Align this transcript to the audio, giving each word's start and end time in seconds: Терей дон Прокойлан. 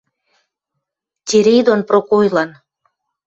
Терей 1.27 1.61
дон 1.67 1.81
Прокойлан. 1.89 2.49